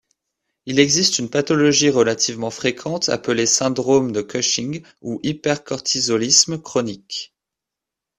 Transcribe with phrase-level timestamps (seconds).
[0.65, 7.35] Il existe une pathologie relativement fréquente appelée syndrome de Cushing ou hypercortisolisme chronique.